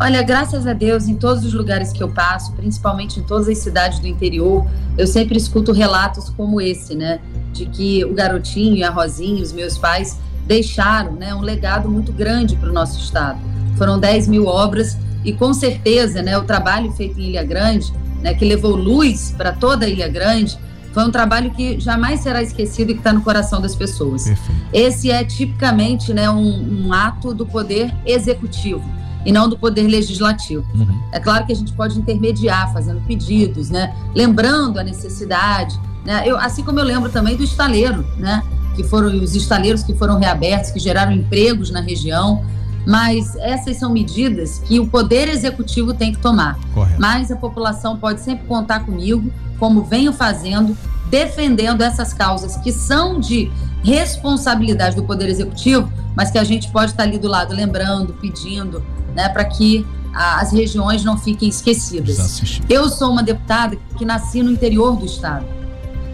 Olha, 0.00 0.22
graças 0.22 0.66
a 0.66 0.72
Deus, 0.72 1.06
em 1.06 1.14
todos 1.14 1.44
os 1.44 1.52
lugares 1.52 1.92
que 1.92 2.02
eu 2.02 2.08
passo, 2.08 2.52
principalmente 2.54 3.20
em 3.20 3.22
todas 3.22 3.48
as 3.48 3.58
cidades 3.58 4.00
do 4.00 4.08
interior, 4.08 4.66
eu 4.98 5.06
sempre 5.06 5.36
escuto 5.36 5.70
relatos 5.70 6.28
como 6.30 6.60
esse, 6.60 6.94
né? 6.94 7.20
De 7.52 7.66
que 7.66 8.04
o 8.04 8.12
garotinho 8.12 8.74
e 8.74 8.82
a 8.82 8.90
Rosinha, 8.90 9.42
os 9.42 9.52
meus 9.52 9.78
pais, 9.78 10.18
deixaram 10.46 11.12
né, 11.12 11.34
um 11.34 11.40
legado 11.40 11.88
muito 11.88 12.12
grande 12.12 12.56
para 12.56 12.68
o 12.68 12.72
nosso 12.72 12.98
estado. 12.98 13.38
Foram 13.76 13.98
10 13.98 14.26
mil 14.28 14.46
obras 14.46 14.96
e 15.24 15.32
com 15.32 15.54
certeza 15.54 16.20
né, 16.20 16.36
o 16.36 16.42
trabalho 16.42 16.90
feito 16.92 17.20
em 17.20 17.30
Ilha 17.30 17.44
Grande, 17.44 17.92
né, 18.22 18.34
que 18.34 18.44
levou 18.44 18.74
luz 18.76 19.34
para 19.36 19.52
toda 19.52 19.86
a 19.86 19.88
Ilha 19.88 20.08
Grande, 20.08 20.58
foi 20.92 21.04
um 21.04 21.10
trabalho 21.10 21.50
que 21.50 21.80
jamais 21.80 22.20
será 22.20 22.42
esquecido 22.42 22.90
e 22.90 22.94
que 22.94 23.00
está 23.00 23.12
no 23.12 23.22
coração 23.22 23.60
das 23.60 23.74
pessoas. 23.74 24.24
Perfeito. 24.24 24.60
Esse 24.72 25.10
é 25.10 25.24
tipicamente 25.24 26.12
né, 26.12 26.28
um, 26.30 26.86
um 26.86 26.92
ato 26.92 27.32
do 27.32 27.46
poder 27.46 27.92
executivo 28.04 28.84
e 29.24 29.32
não 29.32 29.48
do 29.48 29.56
poder 29.56 29.86
legislativo. 29.86 30.64
Uhum. 30.74 31.00
É 31.12 31.20
claro 31.20 31.46
que 31.46 31.52
a 31.52 31.56
gente 31.56 31.72
pode 31.72 31.98
intermediar, 31.98 32.72
fazendo 32.72 33.00
pedidos, 33.06 33.70
né? 33.70 33.94
lembrando 34.14 34.78
a 34.78 34.84
necessidade. 34.84 35.80
Né? 36.04 36.24
Eu, 36.26 36.36
assim 36.36 36.62
como 36.62 36.78
eu 36.78 36.84
lembro 36.84 37.10
também 37.10 37.36
do 37.36 37.42
estaleiro, 37.42 38.04
né? 38.18 38.42
que 38.74 38.82
foram 38.82 39.08
os 39.08 39.34
estaleiros 39.34 39.82
que 39.82 39.94
foram 39.94 40.18
reabertos, 40.18 40.70
que 40.70 40.78
geraram 40.78 41.12
empregos 41.12 41.70
na 41.70 41.80
região. 41.80 42.44
Mas 42.86 43.36
essas 43.36 43.76
são 43.76 43.92
medidas 43.92 44.60
que 44.66 44.80
o 44.80 44.86
Poder 44.86 45.28
Executivo 45.28 45.94
tem 45.94 46.12
que 46.12 46.18
tomar. 46.18 46.58
Correto. 46.74 47.00
Mas 47.00 47.30
a 47.30 47.36
população 47.36 47.96
pode 47.96 48.20
sempre 48.20 48.46
contar 48.46 48.80
comigo, 48.80 49.32
como 49.58 49.84
venho 49.84 50.12
fazendo, 50.12 50.76
defendendo 51.08 51.82
essas 51.82 52.12
causas 52.12 52.56
que 52.56 52.72
são 52.72 53.20
de 53.20 53.50
responsabilidade 53.84 54.96
do 54.96 55.04
Poder 55.04 55.28
Executivo, 55.28 55.92
mas 56.16 56.30
que 56.30 56.38
a 56.38 56.44
gente 56.44 56.70
pode 56.70 56.92
estar 56.92 57.04
ali 57.04 57.18
do 57.18 57.28
lado 57.28 57.54
lembrando, 57.54 58.14
pedindo, 58.14 58.82
né, 59.14 59.28
para 59.28 59.44
que 59.44 59.86
as 60.14 60.52
regiões 60.52 61.04
não 61.04 61.16
fiquem 61.16 61.48
esquecidas. 61.48 62.62
Eu 62.68 62.88
sou 62.88 63.10
uma 63.10 63.22
deputada 63.22 63.76
que 63.96 64.04
nasci 64.04 64.42
no 64.42 64.50
interior 64.50 64.96
do 64.96 65.06
estado. 65.06 65.46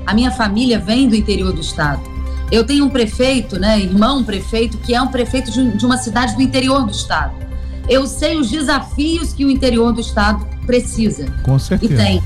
A 0.07 0.15
minha 0.15 0.31
família 0.31 0.79
vem 0.79 1.09
do 1.09 1.17
interior 1.17 1.53
do 1.53 1.61
estado. 1.61 2.01
Eu 2.51 2.65
tenho 2.65 2.87
um 2.87 2.89
prefeito, 2.89 3.59
né, 3.59 3.79
irmão 3.79 4.25
prefeito, 4.25 4.79
que 4.79 4.95
é 4.95 5.03
um 5.03 5.09
prefeito 5.09 5.51
de 5.51 5.85
uma 5.85 5.99
cidade 5.99 6.35
do 6.35 6.43
interior 6.43 6.85
do 6.85 6.91
estado. 6.91 7.35
Eu 7.89 8.07
sei 8.07 8.39
os 8.39 8.51
desafios 8.51 9.33
que 9.33 9.45
o 9.45 9.51
interior 9.51 9.93
do 9.93 10.01
estado 10.01 10.47
precisa. 10.67 11.27
Com 11.43 11.59
certeza. 11.59 11.95
E 11.95 11.97
tem. 11.97 12.23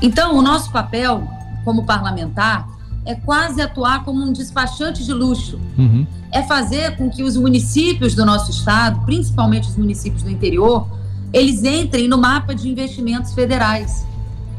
Então, 0.00 0.36
o 0.36 0.42
nosso 0.42 0.70
papel 0.70 1.28
como 1.64 1.84
parlamentar 1.84 2.68
é 3.04 3.14
quase 3.14 3.60
atuar 3.60 4.04
como 4.04 4.22
um 4.22 4.32
despachante 4.32 5.04
de 5.04 5.12
luxo. 5.12 5.58
Uhum. 5.76 6.06
É 6.30 6.42
fazer 6.42 6.96
com 6.96 7.10
que 7.10 7.22
os 7.22 7.36
municípios 7.36 8.14
do 8.14 8.24
nosso 8.24 8.50
estado, 8.50 9.04
principalmente 9.04 9.68
os 9.68 9.76
municípios 9.76 10.22
do 10.22 10.30
interior, 10.30 10.86
eles 11.32 11.64
entrem 11.64 12.08
no 12.08 12.18
mapa 12.18 12.54
de 12.54 12.68
investimentos 12.68 13.32
federais. 13.32 14.06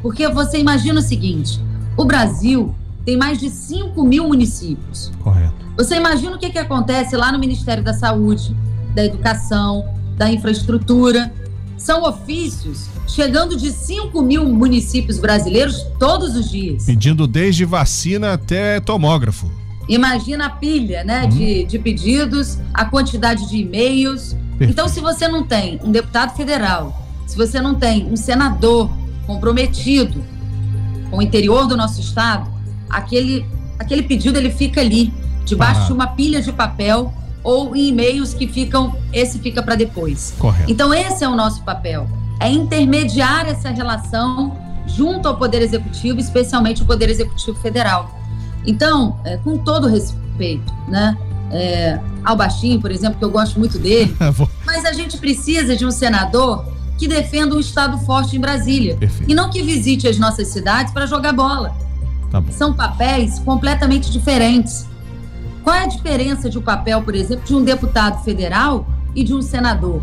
Porque 0.01 0.27
você 0.27 0.59
imagina 0.59 0.99
o 0.99 1.03
seguinte: 1.03 1.59
o 1.95 2.03
Brasil 2.03 2.75
tem 3.05 3.17
mais 3.17 3.39
de 3.39 3.49
5 3.49 4.03
mil 4.03 4.27
municípios. 4.27 5.11
Correto. 5.21 5.53
Você 5.77 5.95
imagina 5.95 6.35
o 6.35 6.39
que, 6.39 6.49
que 6.49 6.59
acontece 6.59 7.15
lá 7.15 7.31
no 7.31 7.39
Ministério 7.39 7.83
da 7.83 7.93
Saúde, 7.93 8.55
da 8.93 9.03
Educação, 9.05 9.85
da 10.15 10.31
Infraestrutura. 10.31 11.33
São 11.77 12.03
ofícios 12.03 12.87
chegando 13.07 13.57
de 13.57 13.71
5 13.71 14.21
mil 14.21 14.45
municípios 14.45 15.19
brasileiros 15.19 15.85
todos 15.99 16.35
os 16.35 16.49
dias. 16.49 16.85
Pedindo 16.85 17.27
desde 17.27 17.65
vacina 17.65 18.33
até 18.33 18.79
tomógrafo. 18.79 19.51
Imagina 19.89 20.45
a 20.45 20.49
pilha 20.49 21.03
né, 21.03 21.23
uhum. 21.23 21.29
de, 21.29 21.63
de 21.65 21.79
pedidos, 21.79 22.57
a 22.73 22.85
quantidade 22.85 23.49
de 23.49 23.57
e-mails. 23.57 24.35
Então, 24.61 24.87
se 24.87 25.01
você 25.01 25.27
não 25.27 25.43
tem 25.43 25.79
um 25.83 25.91
deputado 25.91 26.37
federal, 26.37 27.05
se 27.27 27.35
você 27.35 27.59
não 27.59 27.75
tem 27.75 28.05
um 28.05 28.15
senador 28.15 28.89
comprometido 29.27 30.23
com 31.09 31.17
o 31.17 31.21
interior 31.21 31.67
do 31.67 31.75
nosso 31.75 31.99
estado, 31.99 32.52
aquele, 32.93 33.45
aquele 33.79 34.03
pedido 34.03 34.37
ele 34.37 34.51
fica 34.51 34.81
ali, 34.81 35.13
debaixo 35.45 35.81
ah. 35.81 35.85
de 35.85 35.93
uma 35.93 36.07
pilha 36.07 36.41
de 36.41 36.51
papel 36.51 37.13
ou 37.43 37.75
em 37.75 37.89
e-mails 37.89 38.33
que 38.33 38.47
ficam, 38.47 38.95
esse 39.11 39.39
fica 39.39 39.61
para 39.61 39.75
depois. 39.75 40.33
Correto. 40.39 40.71
Então, 40.71 40.93
esse 40.93 41.23
é 41.23 41.27
o 41.27 41.35
nosso 41.35 41.61
papel 41.63 42.07
é 42.43 42.49
intermediar 42.49 43.47
essa 43.47 43.69
relação 43.69 44.57
junto 44.85 45.27
ao 45.27 45.37
Poder 45.37 45.61
Executivo, 45.61 46.19
especialmente 46.19 46.81
o 46.81 46.85
Poder 46.85 47.09
Executivo 47.09 47.57
Federal. 47.59 48.19
Então, 48.65 49.17
é, 49.23 49.37
com 49.37 49.57
todo 49.57 49.87
respeito, 49.87 50.73
né? 50.87 51.17
É, 51.51 51.99
ao 52.23 52.35
Baixinho, 52.35 52.81
por 52.81 52.91
exemplo, 52.91 53.17
que 53.17 53.23
eu 53.23 53.29
gosto 53.29 53.59
muito 53.59 53.77
dele, 53.77 54.15
mas 54.65 54.85
a 54.85 54.91
gente 54.91 55.17
precisa 55.17 55.75
de 55.75 55.85
um 55.85 55.91
senador 55.91 56.65
que 56.97 57.07
defenda 57.07 57.55
um 57.55 57.59
Estado 57.59 57.97
forte 57.99 58.35
em 58.35 58.39
Brasília 58.39 58.95
Perfeito. 58.97 59.31
e 59.31 59.35
não 59.35 59.49
que 59.49 59.61
visite 59.61 60.07
as 60.07 60.17
nossas 60.17 60.47
cidades 60.47 60.91
para 60.91 61.05
jogar 61.05 61.31
bola. 61.31 61.75
Tá 62.33 62.43
São 62.51 62.73
papéis 62.73 63.37
completamente 63.37 64.11
diferentes. 64.11 64.87
Qual 65.63 65.75
é 65.75 65.83
a 65.83 65.87
diferença 65.87 66.49
de 66.49 66.57
um 66.57 66.61
papel, 66.63 67.01
por 67.03 67.13
exemplo, 67.13 67.45
de 67.45 67.53
um 67.53 67.63
deputado 67.63 68.23
federal 68.23 68.87
e 69.15 69.23
de 69.23 69.35
um 69.35 69.41
senador? 69.41 70.01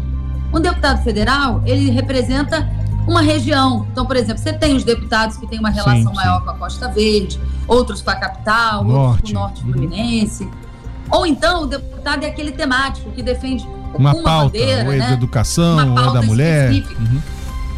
Um 0.53 0.61
deputado 0.61 1.03
federal, 1.03 1.61
ele 1.67 1.91
representa 1.91 2.71
uma 3.07 3.21
região. 3.21 3.85
Então, 3.91 4.07
por 4.07 4.17
exemplo, 4.17 4.41
você 4.41 4.53
tem 4.53 4.77
os 4.77 4.85
deputados 4.85 5.37
que 5.37 5.47
têm 5.49 5.59
uma 5.59 5.71
relação 5.71 6.13
sim, 6.13 6.17
maior 6.17 6.45
com 6.45 6.51
a 6.51 6.55
Costa 6.55 6.89
Verde, 6.89 7.41
outros 7.67 8.01
com 8.01 8.11
a 8.11 8.17
capital, 8.17 8.85
norte. 8.85 8.97
outros 8.97 9.33
com 9.33 9.37
o 9.37 9.41
norte 9.41 9.63
fluminense. 9.63 10.45
Uhum. 10.45 10.51
Ou 11.11 11.27
então 11.27 11.65
o 11.65 11.67
deputado 11.67 12.23
é 12.23 12.29
aquele 12.29 12.53
temático 12.53 13.11
que 13.11 13.25
defende 13.25 13.67
uma, 13.93 14.13
uma 14.13 14.23
pauta, 14.23 14.57
bandeira, 14.57 14.85
ou 14.85 14.93
é 14.93 14.99
né? 14.99 15.07
da 15.09 15.13
educação, 15.15 15.95
ou 15.95 15.99
é 15.99 16.13
da 16.13 16.23
mulher. 16.23 16.71
Uhum. 16.71 17.21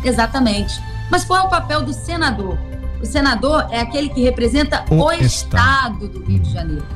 Exatamente. 0.04 0.78
Mas 1.11 1.25
qual 1.25 1.40
é 1.40 1.47
o 1.47 1.49
papel 1.49 1.82
do 1.82 1.94
senador? 1.94 2.59
O 3.02 3.06
senador 3.06 3.66
é 3.71 3.80
aquele 3.80 4.09
que 4.09 4.23
representa 4.23 4.85
o, 4.88 4.94
o 4.94 5.12
estado. 5.12 6.04
estado 6.04 6.09
do 6.09 6.25
Rio 6.25 6.38
de 6.38 6.52
Janeiro. 6.52 6.87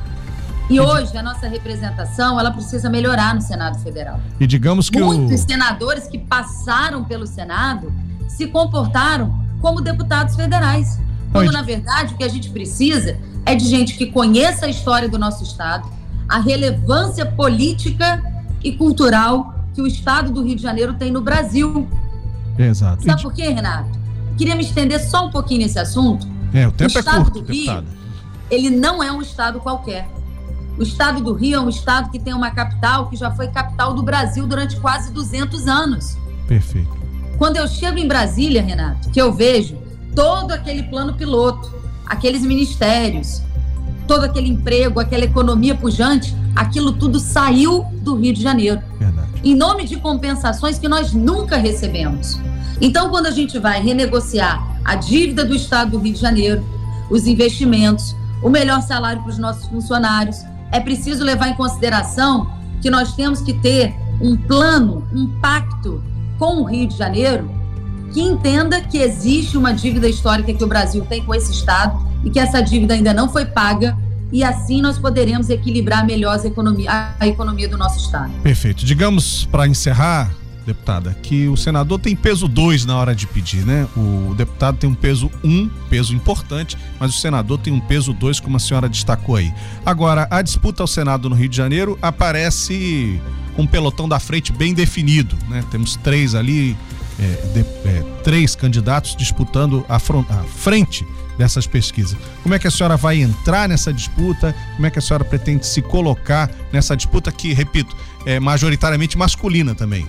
E 0.69 0.79
hoje 0.79 1.17
a 1.17 1.23
nossa 1.23 1.47
representação 1.47 2.39
ela 2.39 2.51
precisa 2.51 2.89
melhorar 2.89 3.33
no 3.35 3.41
Senado 3.41 3.79
Federal. 3.79 4.19
E 4.39 4.47
digamos 4.47 4.89
que 4.89 4.99
muitos 4.99 5.41
o... 5.41 5.47
senadores 5.47 6.07
que 6.07 6.17
passaram 6.17 7.03
pelo 7.03 7.25
Senado 7.25 7.91
se 8.27 8.47
comportaram 8.47 9.33
como 9.61 9.81
deputados 9.81 10.35
federais, 10.35 10.99
quando 11.31 11.51
na 11.51 11.61
verdade 11.61 12.13
o 12.13 12.17
que 12.17 12.23
a 12.23 12.27
gente 12.27 12.49
precisa 12.49 13.17
é 13.45 13.55
de 13.55 13.65
gente 13.65 13.95
que 13.97 14.07
conheça 14.07 14.65
a 14.65 14.69
história 14.69 15.07
do 15.07 15.17
nosso 15.17 15.43
estado, 15.43 15.89
a 16.27 16.39
relevância 16.39 17.25
política 17.25 18.21
e 18.63 18.73
cultural 18.73 19.55
que 19.73 19.81
o 19.81 19.87
estado 19.87 20.31
do 20.31 20.43
Rio 20.43 20.55
de 20.55 20.61
Janeiro 20.61 20.93
tem 20.95 21.11
no 21.11 21.21
Brasil. 21.21 21.87
Exato. 22.57 23.03
Sabe 23.05 23.21
por 23.21 23.33
quê, 23.33 23.49
Renato? 23.49 23.96
Queria 24.37 24.55
me 24.55 24.63
estender 24.63 24.99
só 24.99 25.25
um 25.25 25.31
pouquinho 25.31 25.61
nesse 25.61 25.79
assunto. 25.79 26.27
É, 26.53 26.67
o 26.67 26.71
tempo 26.71 26.93
o 26.93 26.97
é 26.97 26.99
estado 26.99 27.17
é 27.17 27.23
curto, 27.23 27.41
do 27.41 27.51
Rio, 27.51 27.65
deputada. 27.65 27.87
ele 28.49 28.69
não 28.69 29.03
é 29.03 29.11
um 29.11 29.21
estado 29.21 29.59
qualquer. 29.59 30.07
O 30.77 30.83
estado 30.83 31.21
do 31.23 31.33
Rio 31.33 31.55
é 31.57 31.59
um 31.59 31.69
estado 31.69 32.11
que 32.11 32.19
tem 32.19 32.33
uma 32.33 32.51
capital 32.51 33.09
que 33.09 33.15
já 33.15 33.31
foi 33.31 33.47
capital 33.47 33.93
do 33.95 34.03
Brasil 34.03 34.45
durante 34.45 34.75
quase 34.77 35.11
200 35.11 35.67
anos. 35.67 36.15
Perfeito. 36.47 36.95
Quando 37.37 37.57
eu 37.57 37.67
chego 37.67 37.97
em 37.97 38.07
Brasília, 38.07 38.61
Renato, 38.61 39.09
que 39.09 39.19
eu 39.19 39.33
vejo 39.33 39.77
todo 40.15 40.51
aquele 40.51 40.83
plano 40.83 41.13
piloto, 41.15 41.73
aqueles 42.05 42.43
ministérios, 42.43 43.41
todo 44.07 44.23
aquele 44.23 44.49
emprego, 44.49 44.99
aquela 44.99 45.25
economia 45.25 45.75
pujante, 45.75 46.35
aquilo 46.55 46.93
tudo 46.93 47.19
saiu 47.19 47.83
do 48.01 48.15
Rio 48.15 48.33
de 48.33 48.41
Janeiro. 48.41 48.81
Verdade. 48.99 49.27
Em 49.47 49.55
nome 49.55 49.85
de 49.85 49.95
compensações 49.95 50.77
que 50.77 50.89
nós 50.89 51.13
nunca 51.13 51.55
recebemos. 51.55 52.37
Então, 52.81 53.09
quando 53.09 53.27
a 53.27 53.31
gente 53.31 53.57
vai 53.57 53.81
renegociar 53.81 54.61
a 54.83 54.95
dívida 54.95 55.45
do 55.45 55.55
Estado 55.55 55.91
do 55.91 55.99
Rio 55.99 56.15
de 56.15 56.19
Janeiro, 56.19 56.65
os 57.09 57.25
investimentos, 57.27 58.13
o 58.43 58.49
melhor 58.49 58.81
salário 58.81 59.21
para 59.21 59.31
os 59.31 59.37
nossos 59.37 59.65
funcionários, 59.67 60.43
é 60.69 60.81
preciso 60.81 61.23
levar 61.23 61.47
em 61.47 61.53
consideração 61.53 62.51
que 62.81 62.89
nós 62.89 63.15
temos 63.15 63.39
que 63.39 63.53
ter 63.53 63.95
um 64.19 64.35
plano, 64.35 65.07
um 65.13 65.39
pacto 65.39 66.03
com 66.37 66.57
o 66.57 66.65
Rio 66.65 66.85
de 66.85 66.97
Janeiro 66.97 67.49
que 68.11 68.21
entenda 68.21 68.81
que 68.81 68.97
existe 68.97 69.57
uma 69.57 69.73
dívida 69.73 70.09
histórica 70.09 70.53
que 70.53 70.63
o 70.63 70.67
Brasil 70.67 71.05
tem 71.07 71.23
com 71.23 71.33
esse 71.33 71.53
Estado 71.53 72.05
e 72.21 72.29
que 72.29 72.37
essa 72.37 72.59
dívida 72.59 72.95
ainda 72.95 73.13
não 73.13 73.29
foi 73.29 73.45
paga 73.45 73.97
e 74.31 74.43
assim 74.43 74.81
nós 74.81 74.97
poderemos 74.97 75.49
equilibrar 75.49 76.05
melhor 76.05 76.37
a 76.37 76.47
economia, 76.47 77.15
a 77.19 77.27
economia 77.27 77.67
do 77.67 77.77
nosso 77.77 77.99
Estado. 77.99 78.31
Perfeito. 78.43 78.85
Digamos, 78.85 79.45
para 79.45 79.67
encerrar, 79.67 80.31
deputada, 80.65 81.15
que 81.23 81.47
o 81.47 81.55
senador 81.55 81.97
tem 81.97 82.13
peso 82.13 82.47
2 82.47 82.85
na 82.85 82.97
hora 82.97 83.15
de 83.15 83.25
pedir, 83.25 83.65
né? 83.65 83.87
O 83.95 84.35
deputado 84.35 84.77
tem 84.77 84.89
um 84.89 84.93
peso 84.93 85.31
1, 85.41 85.49
um, 85.49 85.69
peso 85.89 86.13
importante, 86.13 86.77
mas 86.99 87.15
o 87.15 87.19
senador 87.19 87.57
tem 87.57 87.71
um 87.71 87.79
peso 87.79 88.11
2, 88.11 88.41
como 88.41 88.57
a 88.57 88.59
senhora 88.59 88.89
destacou 88.89 89.37
aí. 89.37 89.53
Agora, 89.85 90.27
a 90.29 90.41
disputa 90.41 90.83
ao 90.83 90.87
Senado 90.87 91.29
no 91.29 91.35
Rio 91.35 91.47
de 91.47 91.55
Janeiro 91.55 91.97
aparece 92.01 93.21
com 93.55 93.61
um 93.61 93.67
pelotão 93.67 94.09
da 94.09 94.19
frente 94.19 94.51
bem 94.51 94.73
definido, 94.73 95.37
né? 95.47 95.63
Temos 95.71 95.95
três 95.95 96.35
ali, 96.35 96.75
é, 97.17 97.23
de, 97.53 97.59
é, 97.87 98.03
três 98.23 98.53
candidatos 98.53 99.15
disputando 99.15 99.85
a, 99.87 99.99
front, 99.99 100.29
a 100.29 100.43
frente 100.43 101.05
dessas 101.37 101.67
pesquisas. 101.67 102.17
Como 102.43 102.55
é 102.55 102.59
que 102.59 102.67
a 102.67 102.71
senhora 102.71 102.97
vai 102.97 103.21
entrar 103.21 103.69
nessa 103.69 103.93
disputa? 103.93 104.55
Como 104.75 104.87
é 104.87 104.89
que 104.89 104.99
a 104.99 105.01
senhora 105.01 105.23
pretende 105.23 105.65
se 105.65 105.81
colocar 105.81 106.49
nessa 106.71 106.95
disputa 106.95 107.31
que, 107.31 107.53
repito, 107.53 107.95
é 108.25 108.39
majoritariamente 108.39 109.17
masculina 109.17 109.75
também? 109.75 110.07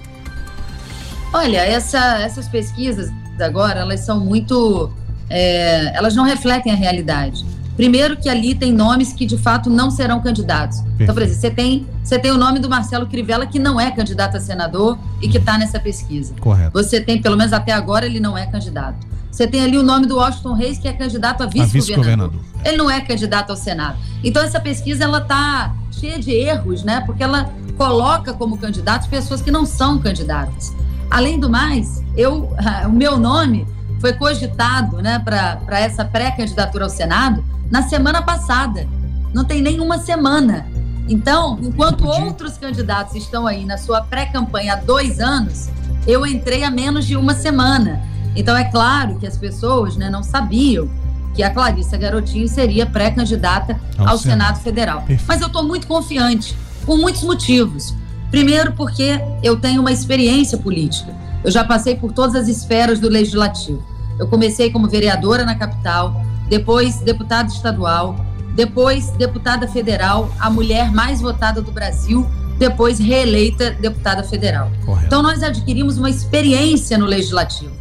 Olha, 1.33 1.59
essa, 1.59 2.21
essas 2.21 2.49
pesquisas 2.49 3.13
agora, 3.41 3.81
elas 3.81 4.01
são 4.01 4.21
muito. 4.21 4.91
É, 5.31 5.95
elas 5.95 6.15
não 6.15 6.25
refletem 6.25 6.73
a 6.73 6.77
realidade. 6.77 7.45
Primeiro 7.77 8.17
que 8.17 8.29
ali 8.29 8.57
tem 8.57 8.73
nomes 8.73 9.13
que 9.13 9.25
de 9.25 9.39
fato 9.39 9.71
não 9.71 9.89
serão 9.89 10.21
candidatos. 10.21 10.83
Então, 10.99 11.15
por 11.15 11.23
exemplo, 11.23 11.41
você 11.41 11.51
tem, 11.51 11.87
você 12.03 12.19
tem 12.19 12.33
o 12.33 12.37
nome 12.37 12.59
do 12.59 12.69
Marcelo 12.69 13.07
Crivella, 13.07 13.47
que 13.47 13.59
não 13.59 13.81
é 13.81 13.89
candidato 13.93 14.37
a 14.37 14.41
senador 14.41 14.99
e 15.23 15.29
que 15.29 15.39
está 15.39 15.57
nessa 15.57 15.79
pesquisa. 15.79 16.35
Correto. 16.41 16.73
Você 16.73 17.01
tem, 17.01 17.23
pelo 17.23 17.37
menos 17.37 17.53
até 17.53 17.71
agora, 17.71 18.05
ele 18.05 18.19
não 18.19 18.37
é 18.37 18.47
candidato. 18.47 19.07
Você 19.39 19.47
tem 19.47 19.63
ali 19.63 19.79
o 19.79 19.85
nome 19.85 20.05
do 20.05 20.17
Washington 20.17 20.53
Reis, 20.53 20.79
que 20.79 20.89
é 20.89 20.93
candidato 20.93 21.45
a 21.45 21.47
vice-governador. 21.47 22.41
Vice 22.41 22.69
ele 22.69 22.77
não 22.77 22.91
é 22.91 23.01
candidato 23.01 23.51
ao 23.51 23.57
Senado. 23.57 23.97
Então, 24.25 24.43
essa 24.43 24.59
pesquisa 24.59 25.05
ela 25.05 25.19
está 25.19 25.77
cheia 25.93 26.19
de 26.19 26.33
erros, 26.33 26.83
né? 26.83 27.03
Porque 27.07 27.23
ela 27.23 27.49
coloca 27.77 28.33
como 28.33 28.59
candidatos 28.59 29.07
pessoas 29.07 29.41
que 29.41 29.53
não 29.53 29.65
são 29.65 29.97
candidatas. 30.01 30.75
Além 31.09 31.39
do 31.39 31.49
mais, 31.49 32.03
eu, 32.17 32.53
o 32.85 32.91
meu 32.91 33.17
nome 33.17 33.65
foi 34.01 34.13
cogitado 34.13 35.01
né, 35.01 35.21
para 35.21 35.79
essa 35.79 36.05
pré-candidatura 36.05 36.87
ao 36.87 36.91
Senado 36.91 37.45
na 37.71 37.83
semana 37.83 38.21
passada. 38.21 38.89
Não 39.33 39.45
tem 39.45 39.63
nenhuma 39.63 39.99
semana. 39.99 40.67
Então, 41.09 41.61
enquanto 41.63 42.05
outros 42.09 42.59
candidatos 42.59 43.15
estão 43.15 43.47
aí 43.47 43.65
na 43.65 43.79
sua 43.79 44.01
pré-campanha 44.01 44.73
há 44.73 44.77
dois 44.77 45.21
anos, 45.21 45.69
eu 46.09 46.27
entrei 46.27 46.65
há 46.65 46.73
menos 46.73 47.07
de 47.07 47.17
uma 47.17 47.35
semana. 47.35 48.08
Então, 48.37 48.57
é 48.57 48.65
claro 48.65 49.17
que 49.19 49.27
as 49.27 49.37
pessoas 49.37 49.97
né, 49.97 50.09
não 50.11 50.23
sabiam 50.23 50.89
que 51.35 51.43
a 51.43 51.51
Clarissa 51.51 51.97
Garotinho 51.97 52.49
seria 52.49 52.85
pré-candidata 52.85 53.79
ao, 53.97 54.09
ao, 54.09 54.19
Senado, 54.19 54.39
Senado 54.39 54.61
Federal. 54.61 54.99
Perfeito. 55.03 55.25
Mas 55.29 55.41
eu 55.41 55.47
estou 55.47 55.63
muito 55.63 55.87
confiante, 55.87 56.57
por 56.85 56.99
muitos 56.99 57.23
motivos. 57.23 57.95
Primeiro, 58.31 58.73
porque 58.73 59.21
eu 59.43 59.57
tenho 59.57 59.81
uma 59.81 59.93
experiência 59.93 60.59
política. 60.59 61.15
Eu 61.45 61.51
já 61.51 61.65
passei 61.65 61.95
por 61.95 62.13
todas 62.13 62.35
as 62.35 62.49
esferas 62.49 62.99
do 62.99 63.09
legislativo. 63.09 63.83
Eu 64.19 64.27
comecei 64.27 64.71
como 64.71 64.89
vereadora 64.89 65.45
na 65.45 65.55
capital, 65.55 66.21
depois 66.49 67.01
deputada 67.01 67.49
estadual, 67.49 68.17
depois 68.55 69.11
deputada 69.13 69.69
federal, 69.69 70.35
a 70.41 70.51
mulher 70.51 70.91
mais 70.91 71.21
votada 71.21 71.63
do 71.63 71.71
Brasil, 71.71 72.27
depois 72.59 72.99
reeleita 72.99 73.71
deputada 73.71 74.25
federal. 74.25 74.73
Correto. 74.85 75.07
Então 75.07 75.23
nós 75.23 75.43
adquirimos 75.45 75.97
uma 75.97 76.11
experiência 76.11 76.99
no 76.99 77.07
legislativo. 77.07 77.78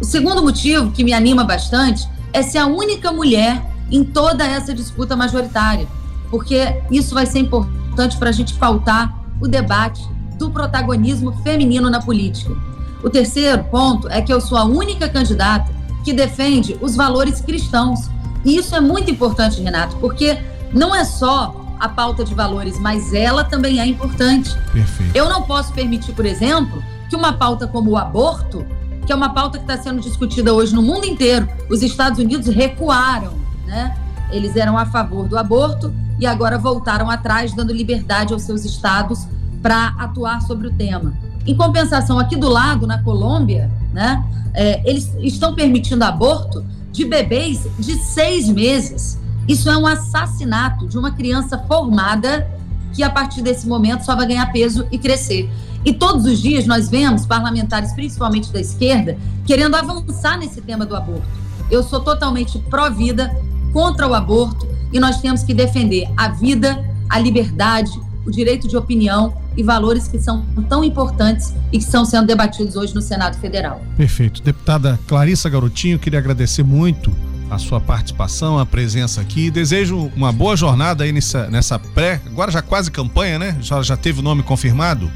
O 0.00 0.04
segundo 0.04 0.42
motivo 0.42 0.90
que 0.90 1.04
me 1.04 1.12
anima 1.12 1.44
bastante 1.44 2.08
é 2.32 2.42
ser 2.42 2.58
a 2.58 2.66
única 2.66 3.12
mulher 3.12 3.62
em 3.90 4.02
toda 4.02 4.44
essa 4.44 4.74
disputa 4.74 5.14
majoritária, 5.14 5.86
porque 6.30 6.82
isso 6.90 7.14
vai 7.14 7.26
ser 7.26 7.38
importante 7.38 8.16
para 8.16 8.30
a 8.30 8.32
gente 8.32 8.54
pautar 8.54 9.16
o 9.40 9.46
debate 9.46 10.02
do 10.36 10.50
protagonismo 10.50 11.32
feminino 11.42 11.88
na 11.88 12.00
política. 12.00 12.54
O 13.02 13.10
terceiro 13.10 13.62
ponto 13.64 14.08
é 14.08 14.20
que 14.20 14.32
eu 14.32 14.40
sou 14.40 14.58
a 14.58 14.64
única 14.64 15.08
candidata 15.08 15.70
que 16.04 16.12
defende 16.12 16.76
os 16.80 16.96
valores 16.96 17.40
cristãos. 17.40 18.10
E 18.44 18.56
isso 18.56 18.74
é 18.74 18.80
muito 18.80 19.10
importante, 19.10 19.60
Renato, 19.60 19.96
porque 19.96 20.38
não 20.72 20.94
é 20.94 21.04
só 21.04 21.54
a 21.78 21.88
pauta 21.88 22.24
de 22.24 22.34
valores, 22.34 22.78
mas 22.78 23.12
ela 23.12 23.44
também 23.44 23.80
é 23.80 23.86
importante. 23.86 24.54
Perfeito. 24.72 25.14
Eu 25.14 25.28
não 25.28 25.42
posso 25.42 25.72
permitir, 25.72 26.12
por 26.12 26.26
exemplo, 26.26 26.82
que 27.08 27.16
uma 27.16 27.32
pauta 27.32 27.66
como 27.66 27.90
o 27.90 27.96
aborto, 27.96 28.66
que 29.04 29.12
é 29.12 29.14
uma 29.14 29.30
pauta 29.30 29.58
que 29.58 29.64
está 29.64 29.80
sendo 29.82 30.00
discutida 30.00 30.52
hoje 30.52 30.74
no 30.74 30.82
mundo 30.82 31.06
inteiro, 31.06 31.48
os 31.70 31.82
Estados 31.82 32.18
Unidos 32.18 32.46
recuaram, 32.48 33.34
né? 33.66 33.96
Eles 34.30 34.56
eram 34.56 34.76
a 34.78 34.86
favor 34.86 35.28
do 35.28 35.38
aborto 35.38 35.92
e 36.18 36.26
agora 36.26 36.58
voltaram 36.58 37.10
atrás, 37.10 37.52
dando 37.52 37.72
liberdade 37.72 38.32
aos 38.32 38.42
seus 38.42 38.64
estados 38.64 39.26
para 39.62 39.88
atuar 39.98 40.40
sobre 40.42 40.68
o 40.68 40.72
tema. 40.72 41.14
Em 41.46 41.54
compensação, 41.54 42.18
aqui 42.18 42.36
do 42.36 42.48
lado, 42.48 42.86
na 42.86 43.02
Colômbia, 43.02 43.70
né, 43.92 44.24
é, 44.54 44.88
eles 44.88 45.12
estão 45.20 45.54
permitindo 45.54 46.04
aborto 46.04 46.64
de 46.90 47.04
bebês 47.04 47.66
de 47.78 47.94
seis 47.96 48.48
meses. 48.48 49.18
Isso 49.46 49.68
é 49.68 49.76
um 49.76 49.86
assassinato 49.86 50.86
de 50.86 50.96
uma 50.96 51.10
criança 51.10 51.58
formada 51.58 52.48
que, 52.92 53.02
a 53.02 53.10
partir 53.10 53.42
desse 53.42 53.66
momento, 53.66 54.04
só 54.04 54.16
vai 54.16 54.26
ganhar 54.26 54.50
peso 54.52 54.86
e 54.90 54.96
crescer. 54.96 55.50
E 55.84 55.92
todos 55.92 56.24
os 56.24 56.40
dias 56.40 56.66
nós 56.66 56.88
vemos 56.88 57.26
parlamentares, 57.26 57.92
principalmente 57.92 58.50
da 58.50 58.60
esquerda, 58.60 59.18
querendo 59.44 59.74
avançar 59.74 60.38
nesse 60.38 60.60
tema 60.60 60.86
do 60.86 60.96
aborto. 60.96 61.26
Eu 61.70 61.82
sou 61.82 62.00
totalmente 62.00 62.58
pró-vida, 62.70 63.34
contra 63.72 64.08
o 64.08 64.14
aborto, 64.14 64.66
e 64.92 65.00
nós 65.00 65.20
temos 65.20 65.42
que 65.42 65.52
defender 65.52 66.08
a 66.16 66.28
vida, 66.28 66.82
a 67.08 67.18
liberdade, 67.18 67.90
o 68.24 68.30
direito 68.30 68.68
de 68.68 68.76
opinião 68.76 69.34
e 69.56 69.62
valores 69.62 70.08
que 70.08 70.18
são 70.18 70.44
tão 70.68 70.82
importantes 70.82 71.52
e 71.72 71.78
que 71.78 71.84
estão 71.84 72.04
sendo 72.04 72.26
debatidos 72.26 72.76
hoje 72.76 72.94
no 72.94 73.02
Senado 73.02 73.36
Federal. 73.38 73.82
Perfeito. 73.96 74.42
Deputada 74.42 74.98
Clarissa 75.06 75.50
Garotinho, 75.50 75.98
queria 75.98 76.18
agradecer 76.18 76.62
muito 76.62 77.14
a 77.50 77.58
sua 77.58 77.80
participação, 77.80 78.58
a 78.58 78.64
presença 78.64 79.20
aqui. 79.20 79.50
Desejo 79.50 80.10
uma 80.16 80.32
boa 80.32 80.56
jornada 80.56 81.04
aí 81.04 81.12
nessa, 81.12 81.48
nessa 81.48 81.78
pré, 81.78 82.20
agora 82.26 82.50
já 82.50 82.62
quase 82.62 82.90
campanha, 82.90 83.38
né? 83.38 83.56
Já, 83.60 83.82
já 83.82 83.96
teve 83.96 84.20
o 84.20 84.22
nome 84.22 84.42
confirmado? 84.42 85.10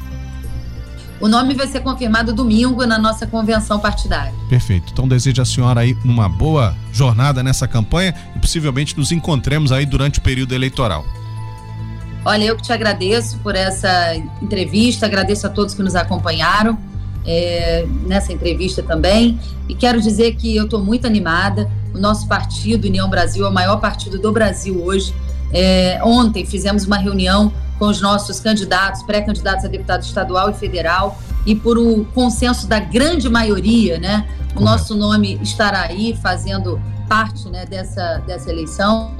O 1.21 1.27
nome 1.27 1.53
vai 1.53 1.67
ser 1.67 1.81
confirmado 1.81 2.33
domingo 2.33 2.85
na 2.85 2.97
nossa 2.97 3.27
convenção 3.27 3.79
partidária. 3.79 4.33
Perfeito. 4.47 4.91
Então 4.93 5.07
desejo 5.07 5.41
a 5.41 5.45
senhora 5.45 5.81
aí 5.81 5.97
uma 6.03 6.29
boa 6.29 6.75
jornada 6.93 7.43
nessa 7.43 7.67
campanha 7.67 8.15
e 8.35 8.39
possivelmente 8.39 8.97
nos 8.97 9.11
encontremos 9.11 9.71
aí 9.71 9.85
durante 9.85 10.19
o 10.19 10.21
período 10.21 10.55
eleitoral. 10.55 11.05
Olha, 12.23 12.43
eu 12.43 12.55
que 12.55 12.63
te 12.63 12.71
agradeço 12.71 13.37
por 13.39 13.55
essa 13.55 14.15
entrevista, 14.41 15.05
agradeço 15.05 15.47
a 15.47 15.49
todos 15.49 15.73
que 15.73 15.81
nos 15.81 15.95
acompanharam 15.95 16.77
é, 17.25 17.85
nessa 18.05 18.31
entrevista 18.31 18.81
também. 18.81 19.39
E 19.67 19.75
quero 19.75 20.01
dizer 20.01 20.35
que 20.35 20.55
eu 20.55 20.65
estou 20.65 20.83
muito 20.83 21.05
animada. 21.05 21.69
O 21.93 21.97
nosso 21.97 22.27
partido, 22.27 22.85
União 22.85 23.09
Brasil, 23.09 23.45
é 23.45 23.49
o 23.49 23.53
maior 23.53 23.77
partido 23.77 24.19
do 24.19 24.31
Brasil 24.31 24.83
hoje. 24.83 25.13
É, 25.51 25.99
ontem 26.03 26.45
fizemos 26.45 26.85
uma 26.85 26.97
reunião 26.97 27.51
com 27.79 27.85
os 27.85 28.01
nossos 28.01 28.39
candidatos, 28.39 29.01
pré-candidatos 29.01 29.65
a 29.65 29.67
deputado 29.69 30.03
estadual 30.03 30.49
e 30.49 30.53
federal, 30.53 31.17
e 31.45 31.55
por 31.55 31.77
o 31.77 32.05
consenso 32.13 32.67
da 32.67 32.79
grande 32.79 33.29
maioria, 33.29 33.97
né, 33.97 34.27
o 34.55 34.61
nosso 34.61 34.93
nome 34.93 35.39
estará 35.41 35.83
aí 35.83 36.15
fazendo 36.21 36.79
parte 37.07 37.49
né, 37.49 37.65
dessa, 37.65 38.21
dessa 38.27 38.51
eleição. 38.51 39.11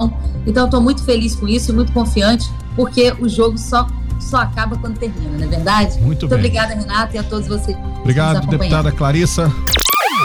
Então, 0.46 0.66
estou 0.66 0.80
muito 0.80 1.02
feliz 1.02 1.34
com 1.34 1.48
isso 1.48 1.72
e 1.72 1.74
muito 1.74 1.92
confiante, 1.92 2.48
porque 2.76 3.12
o 3.18 3.28
jogo 3.28 3.58
só, 3.58 3.86
só 4.20 4.38
acaba 4.38 4.76
quando 4.76 4.98
termina, 4.98 5.38
não 5.38 5.44
é 5.44 5.48
verdade? 5.48 5.92
Muito, 5.94 6.04
muito 6.04 6.28
bem. 6.28 6.38
obrigada, 6.38 6.74
Renata, 6.74 7.16
e 7.16 7.18
a 7.18 7.22
todos 7.22 7.48
vocês. 7.48 7.76
Obrigado, 8.00 8.46
deputada 8.46 8.92
Clarissa. 8.92 9.52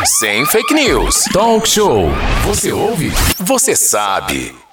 Sem 0.04 0.46
fake 0.46 0.74
news. 0.74 1.24
Talk 1.32 1.68
show. 1.68 2.10
Você 2.46 2.72
ouve? 2.72 3.12
Você 3.40 3.76
sabe. 3.76 4.65